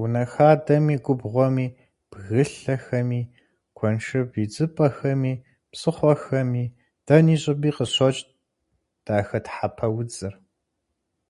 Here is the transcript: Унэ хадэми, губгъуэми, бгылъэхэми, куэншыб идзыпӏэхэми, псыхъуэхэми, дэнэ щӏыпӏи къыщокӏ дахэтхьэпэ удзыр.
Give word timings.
Унэ 0.00 0.24
хадэми, 0.32 0.94
губгъуэми, 1.04 1.66
бгылъэхэми, 2.10 3.20
куэншыб 3.76 4.28
идзыпӏэхэми, 4.42 5.34
псыхъуэхэми, 5.70 6.64
дэнэ 7.06 7.34
щӏыпӏи 7.42 7.70
къыщокӏ 7.76 8.24
дахэтхьэпэ 9.04 9.86
удзыр. 9.98 10.34